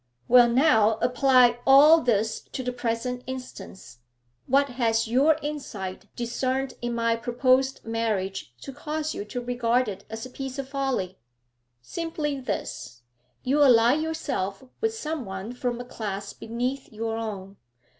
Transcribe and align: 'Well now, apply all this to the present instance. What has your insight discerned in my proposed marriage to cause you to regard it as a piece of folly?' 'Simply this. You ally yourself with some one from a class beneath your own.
'Well 0.27 0.49
now, 0.49 0.97
apply 0.99 1.59
all 1.63 2.01
this 2.01 2.39
to 2.53 2.63
the 2.63 2.73
present 2.73 3.23
instance. 3.27 3.99
What 4.47 4.69
has 4.69 5.07
your 5.07 5.37
insight 5.43 6.05
discerned 6.15 6.73
in 6.81 6.95
my 6.95 7.15
proposed 7.15 7.85
marriage 7.85 8.51
to 8.61 8.73
cause 8.73 9.13
you 9.13 9.25
to 9.25 9.39
regard 9.39 9.87
it 9.87 10.05
as 10.09 10.25
a 10.25 10.31
piece 10.31 10.57
of 10.57 10.67
folly?' 10.67 11.19
'Simply 11.83 12.39
this. 12.39 13.03
You 13.43 13.61
ally 13.61 13.93
yourself 13.93 14.63
with 14.81 14.95
some 14.95 15.23
one 15.23 15.53
from 15.53 15.79
a 15.79 15.85
class 15.85 16.33
beneath 16.33 16.91
your 16.91 17.15
own. 17.15 17.57